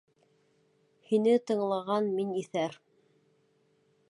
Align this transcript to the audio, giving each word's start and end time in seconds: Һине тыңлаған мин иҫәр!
Һине 1.11 1.35
тыңлаған 1.51 2.11
мин 2.17 2.35
иҫәр! 2.43 2.81